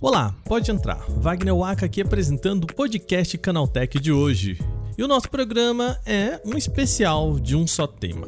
[0.00, 1.04] Olá, pode entrar.
[1.08, 4.58] Wagner Waka aqui apresentando o podcast Canaltech de hoje.
[4.98, 8.26] E o nosso programa é um especial de um só tema.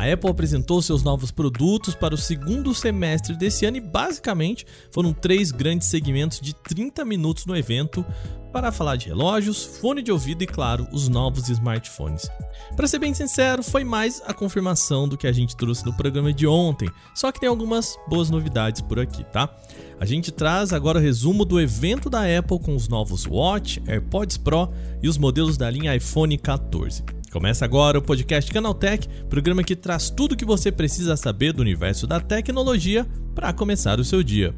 [0.00, 5.12] A Apple apresentou seus novos produtos para o segundo semestre desse ano e basicamente foram
[5.12, 8.02] três grandes segmentos de 30 minutos no evento
[8.50, 12.30] para falar de relógios, fone de ouvido e, claro, os novos smartphones.
[12.74, 16.32] Para ser bem sincero, foi mais a confirmação do que a gente trouxe no programa
[16.32, 19.54] de ontem, só que tem algumas boas novidades por aqui, tá?
[20.00, 24.38] A gente traz agora o resumo do evento da Apple com os novos Watch, AirPods
[24.38, 24.72] Pro
[25.02, 27.19] e os modelos da linha iPhone 14.
[27.30, 31.62] Começa agora o podcast Canaltech, programa que traz tudo o que você precisa saber do
[31.62, 34.52] universo da tecnologia para começar o seu dia.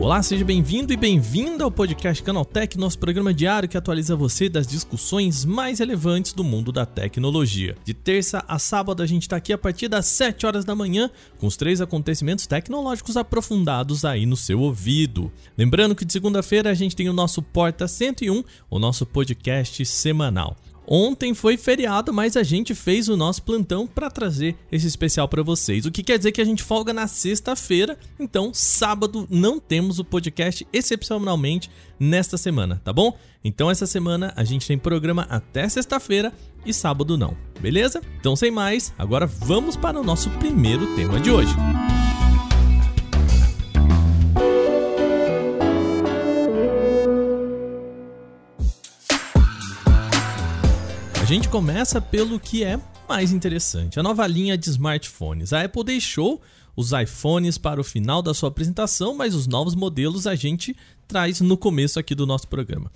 [0.00, 4.64] Olá, seja bem-vindo e bem-vinda ao podcast Canaltech, nosso programa diário que atualiza você das
[4.64, 7.74] discussões mais relevantes do mundo da tecnologia.
[7.84, 11.10] De terça a sábado a gente está aqui a partir das 7 horas da manhã
[11.38, 15.32] com os três acontecimentos tecnológicos aprofundados aí no seu ouvido.
[15.58, 20.56] Lembrando que de segunda-feira a gente tem o nosso Porta 101, o nosso podcast semanal.
[20.90, 25.42] Ontem foi feriado, mas a gente fez o nosso plantão para trazer esse especial para
[25.42, 25.84] vocês.
[25.84, 30.04] O que quer dizer que a gente folga na sexta-feira, então sábado não temos o
[30.04, 33.14] podcast excepcionalmente nesta semana, tá bom?
[33.44, 36.32] Então essa semana a gente tem programa até sexta-feira
[36.64, 38.00] e sábado não, beleza?
[38.18, 41.54] Então sem mais, agora vamos para o nosso primeiro tema de hoje.
[51.28, 55.52] Gente começa pelo que é mais interessante, a nova linha de smartphones.
[55.52, 56.40] A Apple deixou
[56.74, 60.74] os iPhones para o final da sua apresentação, mas os novos modelos a gente
[61.06, 62.90] traz no começo aqui do nosso programa.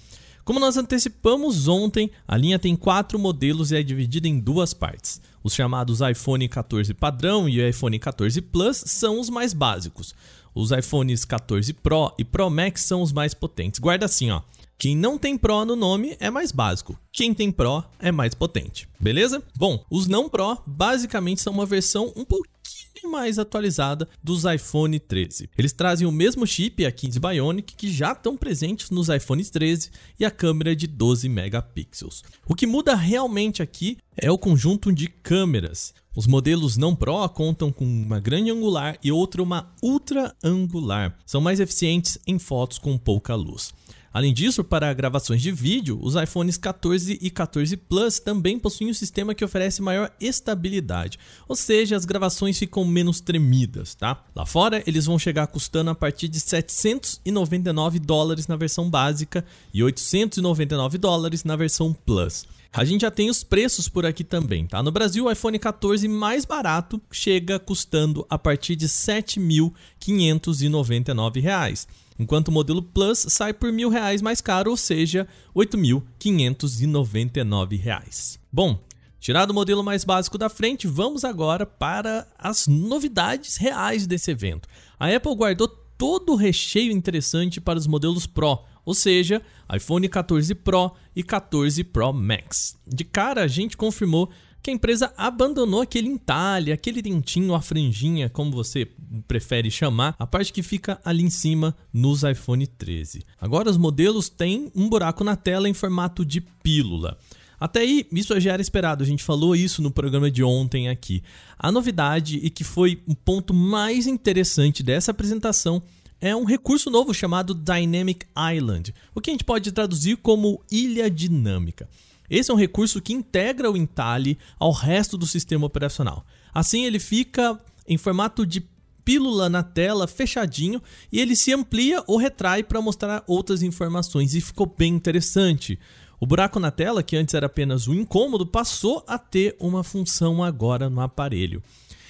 [0.47, 5.21] Como nós antecipamos ontem, a linha tem quatro modelos e é dividida em duas partes.
[5.45, 10.15] Os chamados iPhone 14 padrão e iPhone 14 Plus são os mais básicos.
[10.55, 13.79] Os iPhones 14 Pro e Pro Max são os mais potentes.
[13.79, 14.41] Guarda assim, ó.
[14.83, 16.99] Quem não tem Pro no nome é mais básico.
[17.13, 18.89] Quem tem Pro é mais potente.
[18.99, 19.41] Beleza?
[19.57, 25.49] Bom, os não Pro basicamente são uma versão um pouquinho mais atualizada dos iPhone 13.
[25.57, 30.25] Eles trazem o mesmo chip A15 Bionic que já estão presentes nos iPhones 13 e
[30.25, 32.25] a câmera de 12 megapixels.
[32.45, 35.95] O que muda realmente aqui é o conjunto de câmeras.
[36.15, 41.17] Os modelos não Pro contam com uma grande angular e outra uma ultra angular.
[41.25, 43.73] São mais eficientes em fotos com pouca luz.
[44.13, 48.95] Além disso, para gravações de vídeo, os iPhones 14 e 14 Plus também possuem um
[48.95, 51.19] sistema que oferece maior estabilidade,
[51.49, 54.23] ou seja, as gravações ficam menos tremidas, tá?
[54.35, 59.83] Lá fora, eles vão chegar custando a partir de 799 dólares na versão básica e
[59.83, 62.47] 899 dólares na versão Plus.
[62.75, 64.83] A gente já tem os preços por aqui também, tá?
[64.83, 71.87] No Brasil, o iPhone 14 mais barato chega custando a partir de R$ 7.599
[72.23, 78.39] enquanto o modelo Plus sai por mil reais mais caro, ou seja, R$ 8.599.
[78.51, 78.83] Bom,
[79.21, 84.67] tirado o modelo mais básico da frente, vamos agora para as novidades reais desse evento.
[84.99, 85.69] A Apple guardou
[85.99, 89.41] todo o recheio interessante para os modelos Pro, ou seja,
[89.73, 92.77] iPhone 14 Pro e 14 Pro Max.
[92.87, 94.29] De cara, a gente confirmou
[94.63, 98.89] que a empresa abandonou aquele entalhe, aquele dentinho, a franjinha, como você
[99.27, 103.25] prefere chamar, a parte que fica ali em cima nos iPhone 13.
[103.41, 107.19] Agora os modelos têm um buraco na tela em formato de pílula.
[107.59, 111.23] Até aí, isso já era esperado, a gente falou isso no programa de ontem aqui.
[111.59, 115.83] A novidade e que foi um ponto mais interessante dessa apresentação
[116.21, 121.11] é um recurso novo chamado Dynamic Island, o que a gente pode traduzir como ilha
[121.11, 121.89] dinâmica.
[122.33, 126.25] Esse é um recurso que integra o entalhe ao resto do sistema operacional.
[126.55, 128.67] Assim, ele fica em formato de
[129.05, 130.83] pílula na tela, fechadinho,
[131.13, 135.79] e ele se amplia ou retrai para mostrar outras informações, e ficou bem interessante.
[136.19, 140.43] O buraco na tela, que antes era apenas um incômodo, passou a ter uma função
[140.43, 141.63] agora no aparelho.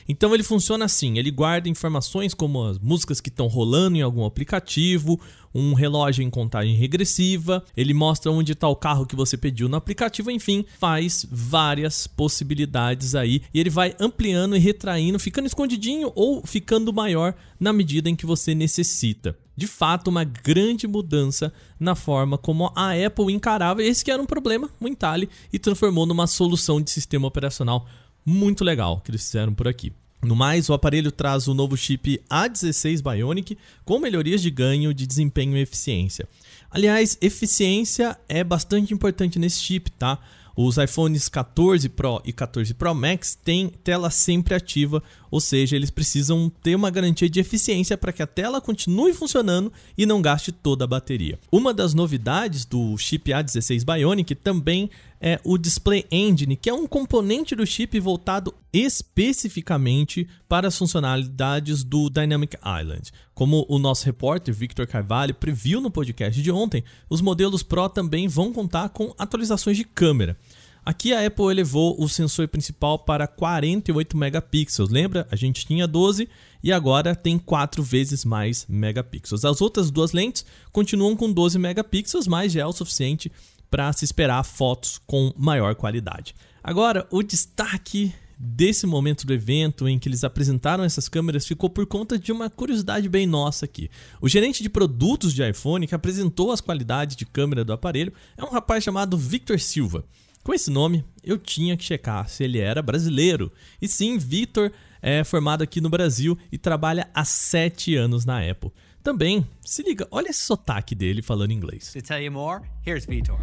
[0.09, 4.25] Então ele funciona assim: ele guarda informações como as músicas que estão rolando em algum
[4.25, 5.21] aplicativo,
[5.55, 9.77] um relógio em contagem regressiva, ele mostra onde está o carro que você pediu no
[9.77, 16.45] aplicativo, enfim, faz várias possibilidades aí e ele vai ampliando e retraindo, ficando escondidinho ou
[16.45, 19.37] ficando maior na medida em que você necessita.
[19.55, 24.27] De fato, uma grande mudança na forma como a Apple encarava esse que era um
[24.27, 27.87] problema, o entalhe, e transformou numa solução de sistema operacional
[28.25, 29.93] muito legal que eles fizeram por aqui.
[30.23, 35.05] No mais, o aparelho traz o novo chip A16 Bionic com melhorias de ganho de
[35.05, 36.29] desempenho e eficiência.
[36.71, 40.21] Aliás, eficiência é bastante importante nesse chip, tá?
[40.57, 45.91] Os iPhones 14 Pro e 14 Pro Max têm tela sempre ativa, ou seja, eles
[45.91, 50.53] precisam ter uma garantia de eficiência para que a tela continue funcionando e não gaste
[50.53, 51.39] toda a bateria.
[51.51, 54.91] Uma das novidades do chip A16 Bionic também
[55.25, 61.85] é o Display Engine, que é um componente do chip voltado especificamente para as funcionalidades
[61.85, 63.13] do Dynamic Island.
[63.33, 68.27] Como o nosso repórter Victor Carvalho previu no podcast de ontem, os modelos Pro também
[68.27, 70.37] vão contar com atualizações de câmera.
[70.85, 74.91] Aqui a Apple elevou o sensor principal para 48 megapixels.
[74.91, 75.29] Lembra?
[75.31, 76.29] A gente tinha 12
[76.61, 79.45] e agora tem 4 vezes mais megapixels.
[79.45, 83.31] As outras duas lentes continuam com 12 megapixels, mas já é o suficiente
[83.73, 86.35] para se esperar fotos com maior qualidade.
[86.63, 91.87] Agora, o destaque desse momento do evento em que eles apresentaram essas câmeras ficou por
[91.87, 93.91] conta de uma curiosidade bem nossa aqui.
[94.21, 98.45] O gerente de produtos de iPhone que apresentou as qualidades de câmera do aparelho é
[98.45, 100.05] um rapaz chamado Victor Silva.
[100.45, 103.51] Com esse nome, eu tinha que checar se ele era brasileiro.
[103.81, 104.71] E sim, Victor
[105.03, 108.71] é formado aqui no Brasil e trabalha há 7 anos na Apple.
[109.03, 111.93] Também, se liga, olha esse sotaque dele falando inglês.
[111.93, 113.37] To tell you more, here's Vitor.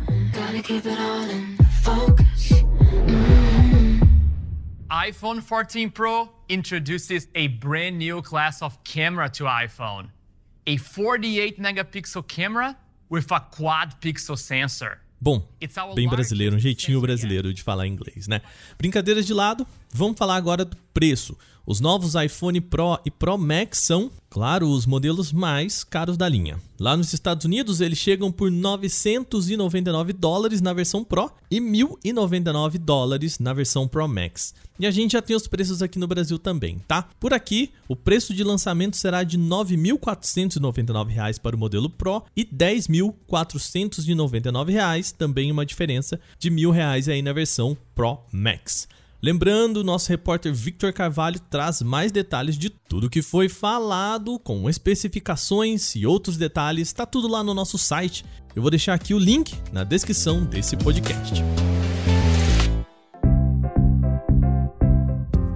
[4.89, 10.09] iPhone 14 Pro introduces a brand new class of camera to iPhone.
[10.65, 12.75] A 48 megapixel camera
[13.09, 14.99] with a quad pixel sensor.
[15.21, 15.45] Bom,
[15.95, 18.41] bem brasileiro, um jeitinho brasileiro de falar inglês, né?
[18.77, 21.37] Brincadeiras de lado, vamos falar agora do preço.
[21.69, 26.59] Os novos iPhone Pro e Pro Max são, claro, os modelos mais caros da linha.
[26.79, 33.37] Lá nos Estados Unidos, eles chegam por 999 dólares na versão Pro e 1.099 dólares
[33.37, 34.55] na versão Pro Max.
[34.79, 37.07] E a gente já tem os preços aqui no Brasil também, tá?
[37.19, 42.41] Por aqui, o preço de lançamento será de R$ 9.499 para o modelo Pro e
[42.41, 48.87] R$ 10.499, também uma diferença de R$ 1.000 aí na versão Pro Max.
[49.21, 55.93] Lembrando, nosso repórter Victor Carvalho traz mais detalhes de tudo que foi falado, com especificações
[55.97, 58.23] e outros detalhes, está tudo lá no nosso site.
[58.55, 61.43] Eu vou deixar aqui o link na descrição desse podcast.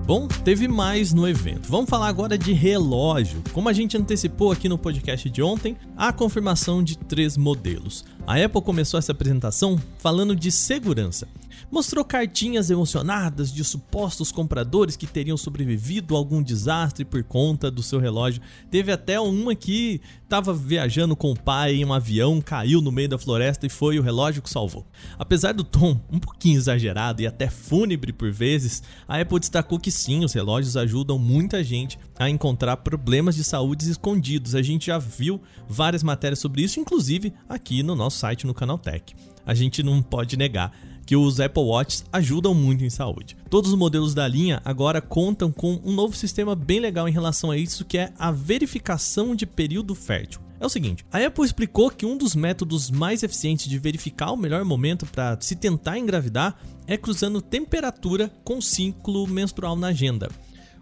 [0.06, 1.69] Bom, teve mais no evento.
[1.69, 3.42] Vamos falar agora de relógio.
[3.54, 8.04] Como a gente antecipou aqui no podcast de ontem, a confirmação de três modelos.
[8.27, 11.30] A Apple começou essa apresentação falando de segurança
[11.73, 17.81] mostrou cartinhas emocionadas de supostos compradores que teriam sobrevivido a algum desastre por conta do
[17.81, 18.43] seu relógio.
[18.69, 23.09] Teve até uma que estava viajando com o pai em um avião, caiu no meio
[23.09, 24.85] da floresta e foi o relógio que salvou.
[25.17, 29.89] Apesar do tom um pouquinho exagerado e até fúnebre por vezes, a Apple destacou que
[29.89, 34.53] sim, os relógios ajudam muita gente a encontrar problemas de saúde escondidos.
[34.53, 38.77] A gente já viu várias matérias sobre isso, inclusive aqui no nosso site no Canal
[38.77, 39.15] Tech.
[39.45, 40.71] A gente não pode negar
[41.05, 43.35] que os Apple Watches ajudam muito em saúde.
[43.50, 47.51] Todos os modelos da linha agora contam com um novo sistema bem legal em relação
[47.51, 50.41] a isso, que é a verificação de período fértil.
[50.59, 54.38] É o seguinte, a Apple explicou que um dos métodos mais eficientes de verificar o
[54.38, 56.57] melhor momento para se tentar engravidar
[56.88, 60.29] é cruzando temperatura com ciclo menstrual na agenda.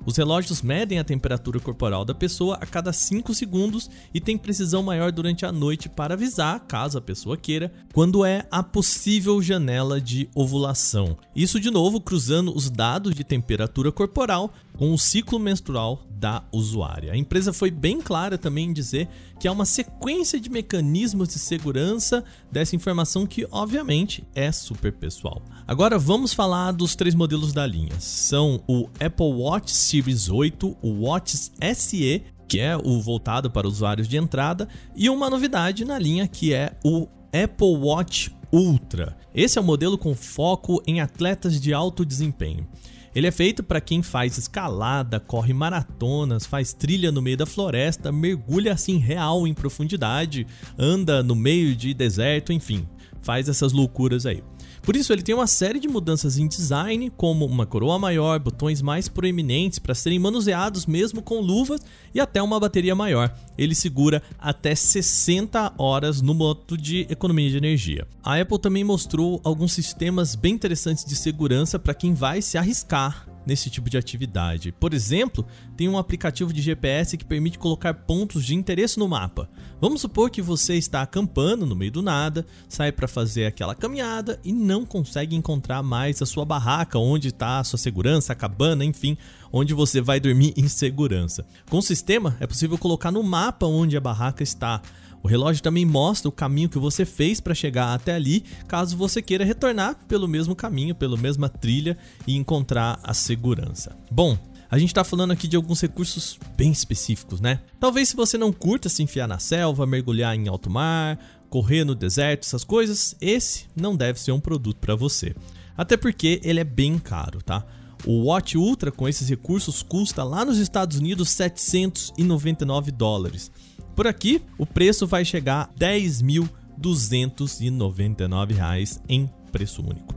[0.06, 4.82] Os relógios medem a temperatura corporal da pessoa a cada 5 segundos e têm precisão
[4.82, 10.02] maior durante a noite para avisar, caso a pessoa queira, quando é a possível janela
[10.02, 11.18] de ovulação.
[11.36, 17.14] Isso de novo cruzando os dados de temperatura corporal com o ciclo menstrual da usuária.
[17.14, 19.08] A empresa foi bem clara também em dizer
[19.40, 25.40] que há uma sequência de mecanismos de segurança dessa informação que, obviamente, é super pessoal.
[25.68, 27.94] Agora vamos falar dos três modelos da linha.
[28.00, 31.38] São o Apple Watch Series 8, o Watch
[31.76, 36.56] SE, que é o voltado para usuários de entrada, e uma novidade na linha que
[36.56, 39.16] é o Apple Watch Ultra.
[39.34, 42.68] Esse é o modelo com foco em atletas de alto desempenho.
[43.14, 48.12] Ele é feito para quem faz escalada, corre maratonas, faz trilha no meio da floresta,
[48.12, 52.88] mergulha assim real em profundidade, anda no meio de deserto, enfim,
[53.22, 54.42] faz essas loucuras aí.
[54.82, 58.82] Por isso, ele tem uma série de mudanças em design, como uma coroa maior, botões
[58.82, 61.82] mais proeminentes para serem manuseados mesmo com luvas
[62.16, 63.32] e até uma bateria maior.
[63.56, 68.08] Ele segura até 60 horas no modo de economia de energia.
[68.24, 73.26] A Apple também mostrou alguns sistemas bem interessantes de segurança para quem vai se arriscar
[73.48, 74.72] nesse tipo de atividade.
[74.72, 75.44] Por exemplo,
[75.76, 79.50] tem um aplicativo de GPS que permite colocar pontos de interesse no mapa.
[79.80, 84.40] Vamos supor que você está acampando no meio do nada, sai para fazer aquela caminhada
[84.44, 88.86] e não consegue encontrar mais a sua barraca, onde está a sua segurança, a cabana,
[88.86, 89.18] enfim,
[89.52, 91.44] onde você vai dormir em segurança.
[91.72, 94.80] Com o sistema, é possível colocar no mapa onde a barraca está
[95.24, 99.22] O relógio também mostra o caminho que você fez para chegar até ali, caso você
[99.22, 103.96] queira retornar pelo mesmo caminho, pela mesma trilha e encontrar a segurança.
[104.12, 104.38] Bom,
[104.70, 107.60] a gente está falando aqui de alguns recursos bem específicos, né?
[107.80, 111.94] Talvez se você não curta se enfiar na selva, mergulhar em alto mar, correr no
[111.94, 115.36] deserto, essas coisas, esse não deve ser um produto para você.
[115.76, 117.66] Até porque ele é bem caro, tá?
[118.06, 123.52] O Watch Ultra com esses recursos custa lá nos Estados Unidos 799 dólares.
[123.96, 130.16] Por aqui, o preço vai chegar a 10.299 reais em preço único.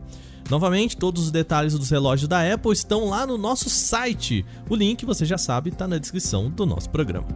[0.50, 4.44] Novamente, todos os detalhes dos relógios da Apple estão lá no nosso site.
[4.68, 7.26] O link, você já sabe, está na descrição do nosso programa.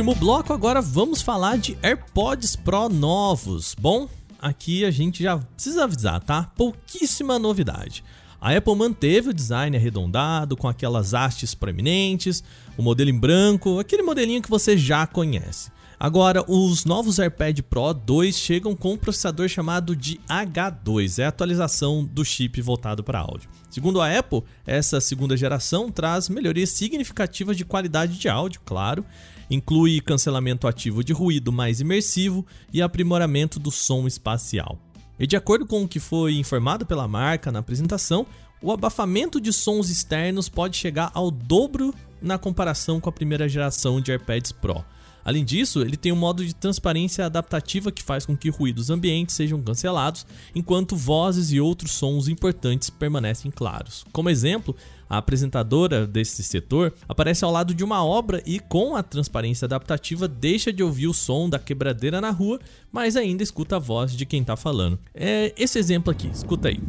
[0.00, 3.76] Último bloco, agora vamos falar de AirPods Pro novos.
[3.78, 4.08] Bom,
[4.40, 6.50] aqui a gente já precisa avisar, tá?
[6.56, 8.02] Pouquíssima novidade.
[8.40, 12.42] A Apple manteve o design arredondado, com aquelas hastes proeminentes,
[12.78, 15.70] o modelo em branco, aquele modelinho que você já conhece.
[16.02, 21.28] Agora, os novos AirPad Pro 2 chegam com um processador chamado de H2, é a
[21.28, 23.50] atualização do chip voltado para áudio.
[23.68, 29.04] Segundo a Apple, essa segunda geração traz melhorias significativas de qualidade de áudio, claro,
[29.50, 34.78] Inclui cancelamento ativo de ruído mais imersivo e aprimoramento do som espacial.
[35.18, 38.26] E de acordo com o que foi informado pela marca na apresentação,
[38.62, 44.00] o abafamento de sons externos pode chegar ao dobro na comparação com a primeira geração
[44.00, 44.84] de AirPads Pro.
[45.30, 49.36] Além disso, ele tem um modo de transparência adaptativa que faz com que ruídos ambientes
[49.36, 54.04] sejam cancelados, enquanto vozes e outros sons importantes permanecem claros.
[54.10, 54.74] Como exemplo,
[55.08, 60.26] a apresentadora desse setor aparece ao lado de uma obra e, com a transparência adaptativa,
[60.26, 62.58] deixa de ouvir o som da quebradeira na rua,
[62.90, 64.98] mas ainda escuta a voz de quem está falando.
[65.14, 66.80] É esse exemplo aqui, escuta aí.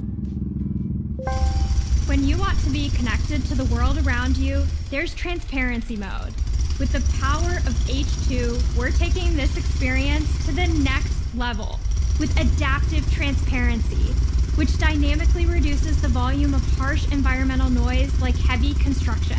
[2.08, 6.34] When you want to be connected to the world around you, there's transparency mode.
[6.82, 11.80] With the power of H2, we're taking this experience to the next level
[12.20, 14.16] with adaptive transparency,
[14.58, 19.38] which dynamically reduces the volume of harsh environmental noise like heavy construction.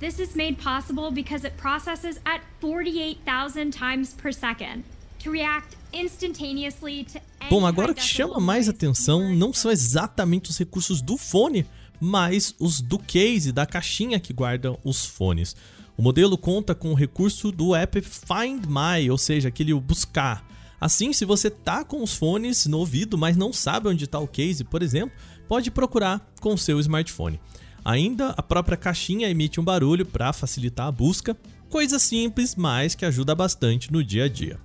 [0.00, 4.84] This is made possible because it processes at 48,000 times per second
[5.18, 10.56] to react instantaneously to Bom, agora o que chama mais atenção não são exatamente os
[10.56, 11.66] recursos do fone,
[12.00, 15.54] mas os do case, da caixinha que guardam os fones.
[15.98, 20.46] O modelo conta com o recurso do app Find My, ou seja, aquele buscar.
[20.80, 24.28] Assim, se você tá com os fones no ouvido, mas não sabe onde está o
[24.28, 27.40] case, por exemplo, pode procurar com o seu smartphone.
[27.84, 31.36] Ainda a própria caixinha emite um barulho para facilitar a busca,
[31.68, 34.56] coisa simples, mas que ajuda bastante no dia a dia.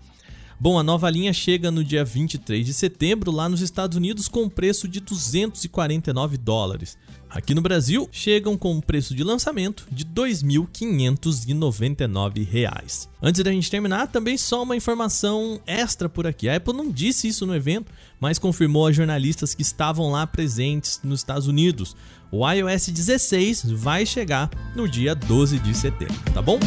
[0.64, 4.44] Bom, a nova linha chega no dia 23 de setembro lá nos Estados Unidos com
[4.44, 6.98] um preço de 249 dólares.
[7.30, 13.10] Aqui no Brasil, chegam com um preço de lançamento de R$ 2.599.
[13.22, 16.48] Antes da gente terminar, também só uma informação extra por aqui.
[16.48, 21.02] A Apple não disse isso no evento, mas confirmou a jornalistas que estavam lá presentes
[21.04, 21.94] nos Estados Unidos.
[22.32, 26.58] O iOS 16 vai chegar no dia 12 de setembro, tá bom?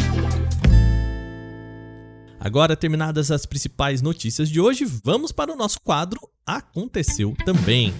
[2.38, 7.93] Agora, terminadas as principais notícias de hoje, vamos para o nosso quadro Aconteceu Também.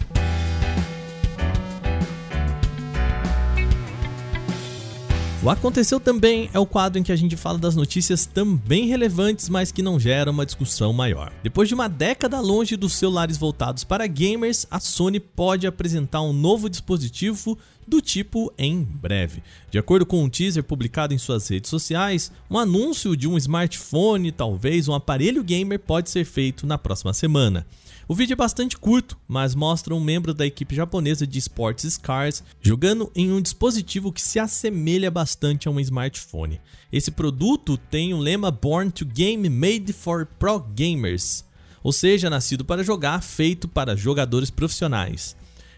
[5.47, 9.49] O Aconteceu Também é o quadro em que a gente fala das notícias também relevantes,
[9.49, 11.33] mas que não geram uma discussão maior.
[11.41, 16.33] Depois de uma década longe dos celulares voltados para gamers, a Sony pode apresentar um
[16.33, 19.41] novo dispositivo do tipo em breve.
[19.71, 24.33] De acordo com um teaser publicado em suas redes sociais, um anúncio de um smartphone,
[24.33, 27.65] talvez um aparelho gamer, pode ser feito na próxima semana.
[28.09, 32.41] O vídeo é bastante curto, mas mostra um membro da equipe japonesa de esportes Cars
[32.61, 36.61] jogando em um dispositivo que se assemelha bastante a um smartphone.
[36.93, 41.45] Esse produto tem o lema Born to Game Made for Pro Gamers,
[41.83, 45.35] ou seja, nascido para jogar, feito para jogadores profissionais.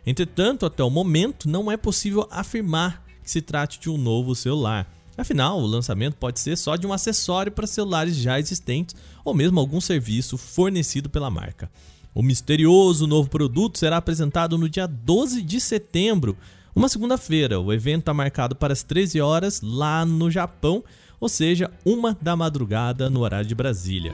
[0.06, 4.86] Entretanto, até o momento, não é possível afirmar que se trate de um novo celular.
[5.16, 8.94] Afinal, o lançamento pode ser só de um acessório para celulares já existentes
[9.24, 11.70] ou mesmo algum serviço fornecido pela marca.
[12.14, 16.36] O misterioso novo produto será apresentado no dia 12 de setembro,
[16.74, 17.60] uma segunda-feira.
[17.60, 20.82] O evento está marcado para as 13 horas lá no Japão,
[21.20, 24.12] ou seja, uma da madrugada no horário de Brasília.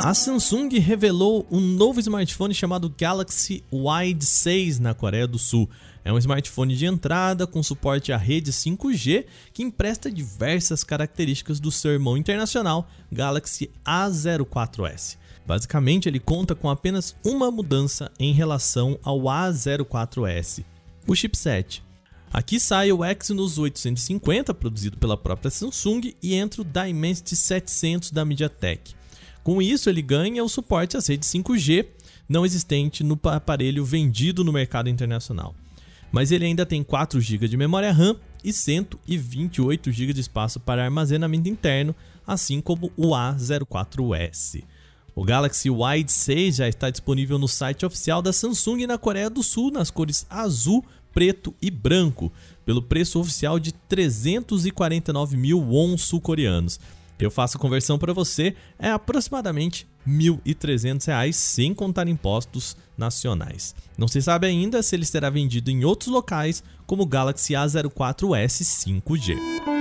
[0.00, 5.68] A Samsung revelou um novo smartphone chamado Galaxy Wide 6 na Coreia do Sul.
[6.04, 11.72] É um smartphone de entrada com suporte à rede 5G que empresta diversas características do
[11.72, 15.16] seu irmão internacional Galaxy A04s.
[15.48, 20.62] Basicamente, ele conta com apenas uma mudança em relação ao A04s,
[21.06, 21.82] o chipset.
[22.30, 28.26] Aqui sai o Exynos 850, produzido pela própria Samsung, e entra o Dimensity 700 da
[28.26, 28.94] MediaTek.
[29.42, 31.86] Com isso, ele ganha o suporte às redes 5G,
[32.28, 35.54] não existente no aparelho vendido no mercado internacional.
[36.12, 40.84] Mas ele ainda tem 4 GB de memória RAM e 128 GB de espaço para
[40.84, 41.94] armazenamento interno,
[42.26, 44.62] assim como o A04S.
[45.18, 49.42] O Galaxy Wide 6 já está disponível no site oficial da Samsung na Coreia do
[49.42, 52.30] Sul nas cores azul, preto e branco,
[52.64, 56.78] pelo preço oficial de 349 mil won sul-coreanos.
[57.18, 63.74] Eu faço a conversão para você, é aproximadamente R$ 1.300 sem contar impostos nacionais.
[63.98, 68.62] Não se sabe ainda se ele será vendido em outros locais, como o Galaxy A04s
[68.62, 69.77] 5G.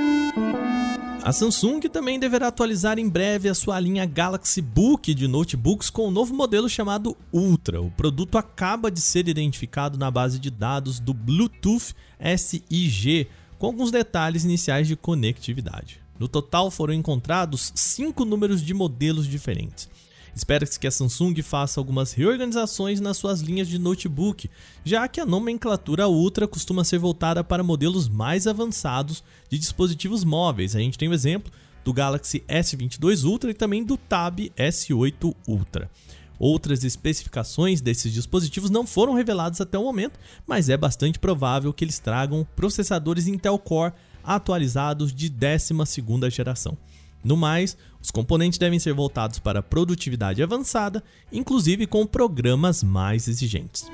[1.27, 6.07] A Samsung também deverá atualizar em breve a sua linha Galaxy Book de notebooks com
[6.07, 7.81] um novo modelo chamado Ultra.
[7.81, 11.93] O produto acaba de ser identificado na base de dados do Bluetooth
[12.38, 16.00] SIG, com alguns detalhes iniciais de conectividade.
[16.17, 19.89] No total foram encontrados cinco números de modelos diferentes.
[20.38, 24.48] Espera-se que a Samsung faça algumas reorganizações nas suas linhas de notebook,
[24.86, 30.75] já que a nomenclatura Ultra costuma ser voltada para modelos mais avançados de dispositivos móveis.
[30.75, 31.51] A gente tem o exemplo
[31.84, 35.89] do Galaxy S22 Ultra e também do Tab S8 Ultra.
[36.38, 41.84] Outras especificações desses dispositivos não foram reveladas até o momento, mas é bastante provável que
[41.84, 46.77] eles tragam processadores Intel Core atualizados de 12ª geração.
[47.27, 53.91] No mais, os componentes devem ser voltados para produtividade avançada, inclusive com programas mais exigentes.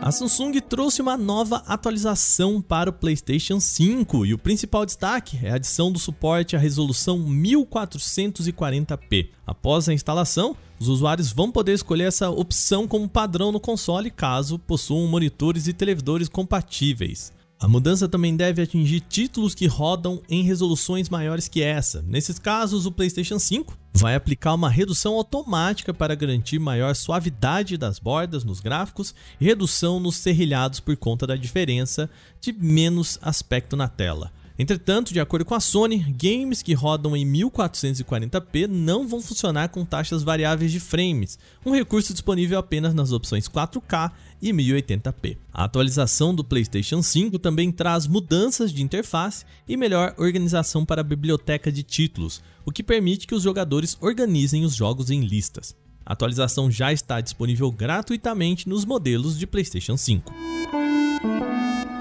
[0.00, 5.50] A Samsung trouxe uma nova atualização para o PlayStation 5 e o principal destaque é
[5.50, 9.30] a adição do suporte à resolução 1440p.
[9.44, 14.60] Após a instalação, os usuários vão poder escolher essa opção como padrão no console caso
[14.60, 17.36] possuam monitores e televisores compatíveis.
[17.60, 22.00] A mudança também deve atingir títulos que rodam em resoluções maiores que essa.
[22.02, 27.98] Nesses casos, o PlayStation 5 vai aplicar uma redução automática para garantir maior suavidade das
[27.98, 32.08] bordas nos gráficos e redução nos serrilhados por conta da diferença
[32.40, 34.30] de menos aspecto na tela.
[34.58, 39.84] Entretanto, de acordo com a Sony, games que rodam em 1440p não vão funcionar com
[39.84, 44.10] taxas variáveis de frames, um recurso disponível apenas nas opções 4K
[44.42, 45.36] e 1080p.
[45.52, 51.04] A atualização do PlayStation 5 também traz mudanças de interface e melhor organização para a
[51.04, 55.76] biblioteca de títulos, o que permite que os jogadores organizem os jogos em listas.
[56.04, 60.32] A atualização já está disponível gratuitamente nos modelos de PlayStation 5.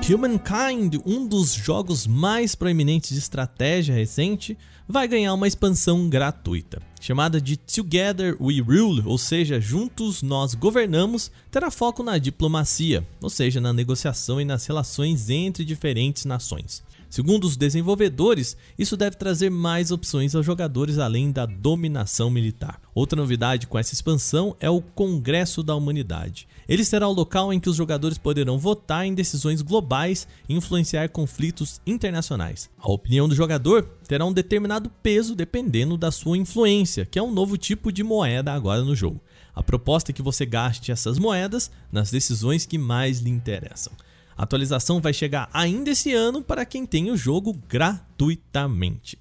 [0.10, 6.82] Humankind, um dos jogos mais proeminentes de estratégia recente, vai ganhar uma expansão gratuita.
[7.02, 13.30] Chamada de Together We Rule, ou seja, Juntos Nós Governamos, terá foco na diplomacia, ou
[13.30, 16.82] seja, na negociação e nas relações entre diferentes nações.
[17.10, 22.82] Segundo os desenvolvedores, isso deve trazer mais opções aos jogadores além da dominação militar.
[22.94, 26.48] Outra novidade com essa expansão é o Congresso da Humanidade.
[26.68, 31.10] Ele será o local em que os jogadores poderão votar em decisões globais e influenciar
[31.10, 32.70] conflitos internacionais.
[32.78, 37.32] A opinião do jogador terá um determinado peso dependendo da sua influência, que é um
[37.32, 39.22] novo tipo de moeda agora no jogo.
[39.56, 43.92] A proposta é que você gaste essas moedas nas decisões que mais lhe interessam.
[44.38, 49.18] A atualização vai chegar ainda esse ano para quem tem o jogo gratuitamente.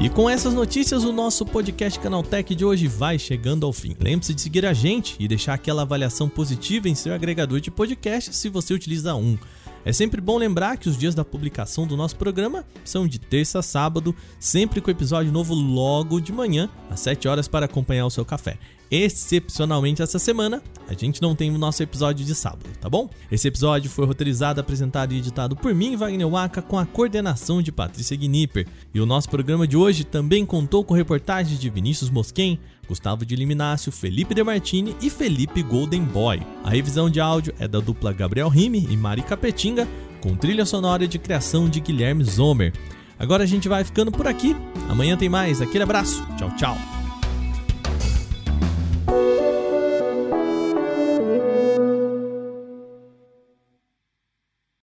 [0.00, 3.96] E com essas notícias, o nosso podcast Canaltech de hoje vai chegando ao fim.
[3.98, 8.32] Lembre-se de seguir a gente e deixar aquela avaliação positiva em seu agregador de podcast
[8.32, 9.36] se você utiliza um.
[9.84, 13.60] É sempre bom lembrar que os dias da publicação do nosso programa são de terça
[13.60, 18.10] a sábado, sempre com episódio novo logo de manhã, às 7 horas para acompanhar o
[18.10, 18.58] seu café.
[18.90, 23.10] Excepcionalmente essa semana, a gente não tem o nosso episódio de sábado, tá bom?
[23.30, 27.70] Esse episódio foi roteirizado, apresentado e editado por mim, Wagner Waka, com a coordenação de
[27.70, 28.66] Patrícia Gnipper.
[28.94, 32.58] E o nosso programa de hoje também contou com reportagens de Vinícius Mosquen,
[32.88, 36.40] Gustavo de Liminácio, Felipe De Martini e Felipe Golden Boy.
[36.64, 39.86] A revisão de áudio é da dupla Gabriel Rime e Mari Capetinga,
[40.20, 42.72] com trilha sonora de criação de Guilherme Zomer.
[43.18, 44.56] Agora a gente vai ficando por aqui.
[44.88, 45.60] Amanhã tem mais.
[45.60, 46.24] Aquele abraço.
[46.38, 46.97] Tchau, tchau.